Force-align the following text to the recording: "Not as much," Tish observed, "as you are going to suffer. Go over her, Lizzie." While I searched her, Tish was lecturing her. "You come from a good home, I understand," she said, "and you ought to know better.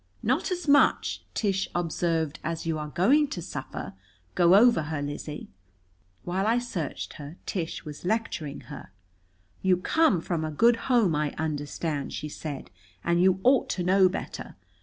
"Not 0.23 0.49
as 0.49 0.67
much," 0.67 1.21
Tish 1.35 1.69
observed, 1.75 2.39
"as 2.43 2.65
you 2.65 2.79
are 2.79 2.87
going 2.87 3.27
to 3.27 3.39
suffer. 3.39 3.93
Go 4.33 4.55
over 4.55 4.81
her, 4.89 4.99
Lizzie." 4.99 5.47
While 6.23 6.47
I 6.47 6.57
searched 6.57 7.13
her, 7.21 7.35
Tish 7.45 7.85
was 7.85 8.03
lecturing 8.03 8.61
her. 8.61 8.89
"You 9.61 9.77
come 9.77 10.19
from 10.19 10.43
a 10.43 10.49
good 10.49 10.89
home, 10.89 11.15
I 11.15 11.33
understand," 11.37 12.13
she 12.13 12.29
said, 12.29 12.71
"and 13.03 13.21
you 13.21 13.39
ought 13.43 13.69
to 13.69 13.83
know 13.83 14.09
better. 14.09 14.55